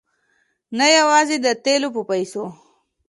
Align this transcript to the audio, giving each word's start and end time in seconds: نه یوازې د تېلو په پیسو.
نه 0.77 0.87
یوازې 0.97 1.35
د 1.41 1.47
تېلو 1.63 1.89
په 1.95 2.01
پیسو. 2.09 2.43